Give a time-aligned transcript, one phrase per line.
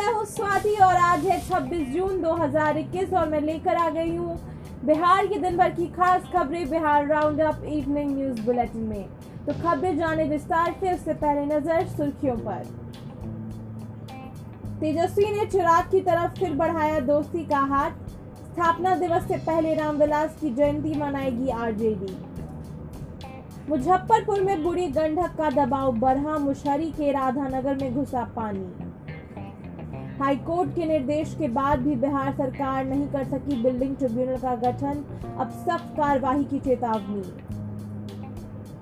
[0.00, 4.36] मैं हूँ स्वाति और आज है 26 जून 2021 और मैं लेकर आ गई हूँ
[4.84, 9.04] बिहार के दिन भर की खास खबरें Bihar round up evening news bulletin में।
[9.46, 12.64] तो खबरें जाने विस्तार से, उससे पहले नज़र सुर्खियों पर।
[14.80, 17.90] तेजस्वी ने चिराग की तरफ़ फिर बढ़ाया दोस्ती का हाथ।
[18.44, 22.16] स्थापना दिवस से पहले रामविलास की जयंती मनाएगी आरजेडी।
[23.68, 28.89] मुजफ्फरपुर में बुरी गंडक का दबाव बढ़ा, मुशहरी के राधानगर में घुसा पानी।
[30.20, 35.04] हाईकोर्ट के निर्देश के बाद भी बिहार सरकार नहीं कर सकी बिल्डिंग ट्रिब्यूनल का गठन।
[35.38, 37.22] अब सख्त कार्रवाई की चेतावनी।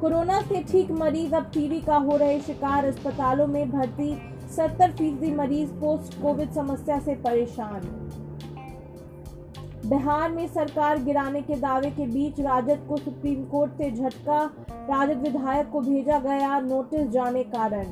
[0.00, 4.22] कोरोना से ठीक मरीज़ अब टीवी का हो रहे शिकार। अस्पतालों में भर्ती
[4.56, 7.80] 70 फ़ीसदी मरीज़ पोस्ट कोविड समस्या से परेशान।
[9.86, 15.18] बिहार में सरकार गिराने के दावे के बीच राजद को सुप्रीम कोर्ट से झटका। राजद
[15.18, 17.86] विधायक को भेजा गया नोटिस जाने कारण।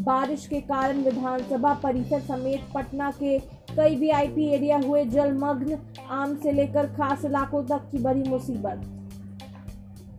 [0.00, 3.38] बारिश के कारण विधानसभा परिसर समेत पटना के
[3.76, 5.78] कई वीआईपी एरिया हुए जलमग्न,
[6.10, 8.86] आम से लेकर खास इलाकों तक की बड़ी मुसीबत।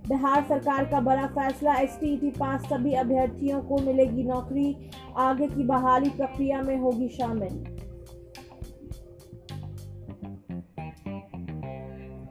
[0.08, 4.76] बिहार सरकार का बड़ा फैसला एसटीटी पास सभी अभ्यर्थियों को मिलेगी नौकरी,
[5.18, 7.64] आगे की बहाली प्रक्रिया में होगी शामिल।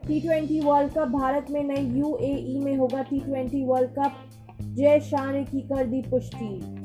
[0.06, 4.12] T twenty world cup Bharat में नई यूएई में होगा T twenty world cup
[4.60, 6.79] Jay Shah ने की कर दी पुष्टि।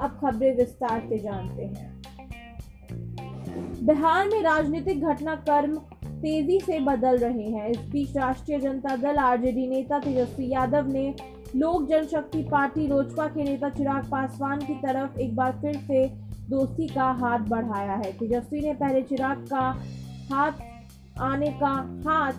[0.00, 2.02] अब खबरें विस्तार से जानते हैं।
[3.86, 5.74] बिहार में राजनीतिक घटनाक्रम
[6.18, 11.14] तेज़ी से बदल रहे हैं। इस बीच राष्ट्रीय जनता दल, आरजेडी नेता तेजस्वी यादव ने
[11.56, 16.06] लोक जनशक्ति पार्टी लोजपा के नेता चिराग पासवान की तरफ़ एक बार फिर से
[16.50, 19.60] दोस्ती का हाथ बढ़ाया है। तेजस्वी ने पहले चिराग का
[20.34, 20.52] हाथ
[21.20, 22.32] आने का, हाथ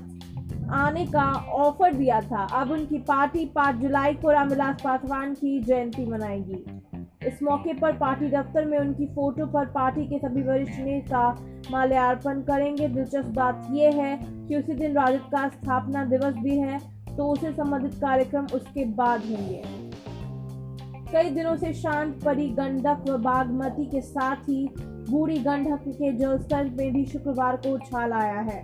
[0.71, 6.05] आने का ऑफ़र दिया था। अब उनकी पार्टी 5 जुलाई को रामविलास पासवान की जयंती
[6.05, 6.66] मनाएगी।
[7.22, 11.24] इस मौके पर पार्टी दफ्तर में उनकी फ़ोटो पर पार्टी के सभी वरिष्ठ नेता
[11.72, 16.79] माल्यार्पण करेंगे। दिलचस्प बात यह है कि उसी दिन राजद का स्थापना दिवस भी है
[17.18, 19.62] तो उसे संबंधित कार्यक्रम उसके बाद होंगे।
[21.12, 26.69] कई दिनों से शांत पड़ी गंडक व बागमती के साथ ही बूढ़ी गंडक के जलस्तर
[26.69, 28.62] में भी शुक्रवार को उछाल आया है।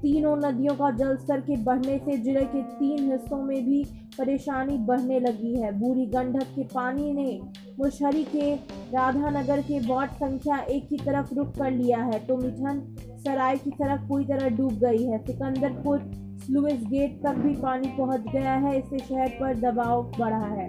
[0.00, 3.84] तीनों नदियों का जलस्तर के बढ़ने से ज़िले के तीन हिस्सों में भी
[4.18, 7.40] परेशानी बढ़ने लगी है। बूढ़ी गंडक के पानी ने
[7.76, 8.54] मुशहरी के
[8.90, 12.80] राधानगर के वार्ड संख्या एक की तरफ़ रुख कर लिया है तो मिठन
[13.18, 15.98] सराय की सड़क पूरी तरह डूब गई है। सिकंदरपुर
[16.38, 20.68] स्लुइस गेट तक भी पानी पहुँच गया है, इससे शहर पर दबाव बढ़ा है।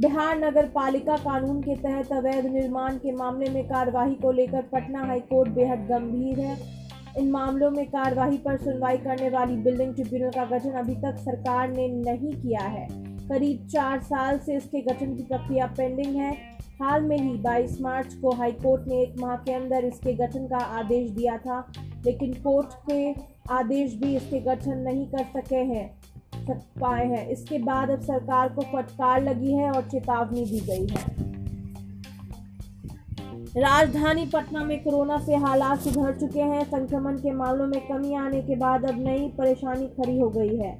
[0.00, 5.04] बिहार नगर पालिका कानून के तहत अवैध निर्माण के मामले में कार्यवाही को लेकर पटना
[5.06, 6.58] हाईकोर्ट बेहद गंभीर है।
[7.18, 11.68] इन मामलों में कार्यवाही पर सुनवाई करने वाली बिल्डिंग ट्रिब्यूनल का गठन अभी तक सरकार
[11.68, 16.32] ने नहीं किया है। करीब चार साल से इसके गठन की प्रक्रिया पेंडिंग है।
[16.82, 20.58] हाल में ही 22 मार्च को हाईकोर्ट ने एक माह के अंदर इसके गठन का
[20.78, 21.58] आदेश दिया था,
[22.06, 23.12] लेकिन कोर्ट के
[23.54, 25.86] आदेश भी इसके गठन नहीं कर सके हैं
[26.36, 30.86] सक पाए हैं। इसके बाद अब सरकार को फटकार लगी है और चेतावनी दी गई
[30.86, 31.22] है।
[33.56, 38.42] राजधानी पटना में कोरोना से हालात सुधर चुके हैं। संक्रमण के मामलों में कमी आने
[38.42, 40.72] के बाद अब नई परेशानी खड़ी हो गई है।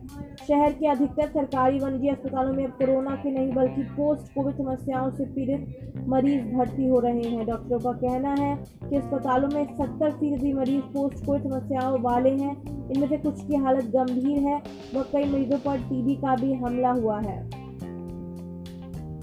[0.48, 4.56] शहर के अधिकतर सरकारी व निजी अस्पतालों में अब कोरोना के नहीं, बल्कि पोस्ट कोविड
[4.56, 8.56] समस्याओं से पीड़ित मरीज़ भर्ती हो रहे हैं। डॉक्टरों का कहना है
[8.90, 12.56] कि अस्पतालों में सत्तर फ़ीसदी मरीज़ पोस्ट कोविड समस्याओं वाले हैं।
[12.90, 14.62] इनमें से कुछ की हालत गंभीर है
[14.94, 17.64] व कई मरीजों पर टीबी का भी हमला हुआ है।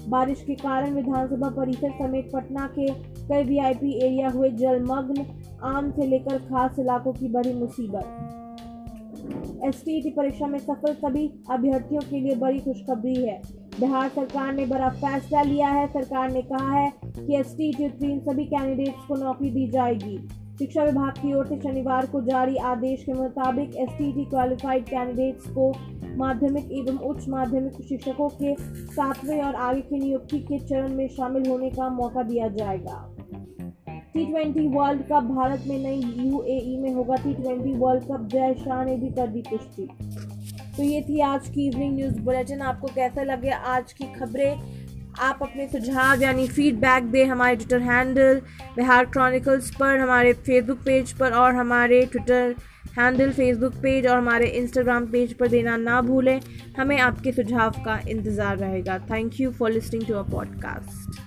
[0.08, 2.86] बारिश के कारण विधानसभा परिसर समेत पटना के
[3.28, 5.26] कई वीआईपी एरिया हुए जलमग्न,
[5.64, 8.31] आम से लेकर खास इलाकों की बड़ी मुसीबत।
[9.64, 13.40] एस परीक्षा में सफल सभी अभ्यर्थियों के लिए बड़ी खुशखबरी है।
[13.80, 18.18] बिहार सरकार ने बड़ा फैसला लिया है। सरकार ने कहा है कि एस टी उत्तीर्ण
[18.20, 20.18] सभी कैंडिडेट्स को नौकरी दी जाएगी।
[20.58, 25.46] शिक्षा विभाग की ओर से शनिवार को जारी आदेश के मुताबिक एस टी क्वालिफाइड कैंडिडेट्स
[25.48, 25.72] को
[26.16, 28.54] माध्यमिक एवं उच्च माध्यमिक शिक्षकों के
[28.92, 33.11] सातवें और आगे की नियुक्ति के चरण में शामिल होने का मौका दिया जाएगा।
[34.14, 38.54] T twenty world cup Bharat में नई यूएई में होगा T twenty world cup Jay
[38.54, 39.86] Shah ने भी कर दी पुष्टि
[40.76, 44.60] तो ये थी आज की इवनिंग न्यूज़ बुलेटिन आपको कैसा लगे आज की खबरें?
[45.20, 48.40] आप अपने सुझाव यानी फीडबैक दें हमारे ट्विटर हैंडल
[48.76, 52.54] बिहार क्रॉनिकल्स पर, हमारे फेसबुक पेज पर और हमारे ट्विटर
[52.98, 56.40] हैंडल फेसबुक पेज और हमारे इंस्टाग्राम पेज पर देना ना भूलें।
[56.78, 61.20] हमें आपके सुझाव का इंतज़ार रहेगा। Thank you for listening to a podcast